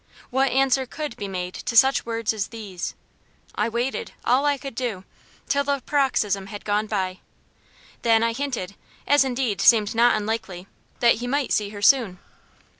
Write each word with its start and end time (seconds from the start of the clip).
What 0.31 0.51
answer 0.51 0.87
could 0.87 1.15
be 1.15 1.27
made 1.27 1.53
to 1.53 1.77
such 1.77 2.07
words 2.07 2.33
as 2.33 2.47
these? 2.47 2.95
I 3.53 3.69
waited 3.69 4.13
all 4.25 4.47
I 4.47 4.57
could 4.57 4.73
do 4.73 5.03
till 5.47 5.63
the 5.63 5.79
paroxysm 5.85 6.47
had 6.47 6.65
gone 6.65 6.87
by. 6.87 7.19
Then 8.01 8.23
I 8.23 8.33
hinted 8.33 8.73
as 9.05 9.23
indeed 9.23 9.61
seemed 9.61 9.93
not 9.93 10.15
unlikely 10.15 10.65
that 11.01 11.17
he 11.21 11.27
might 11.27 11.51
see 11.53 11.69
her 11.69 11.83
soon. 11.83 12.17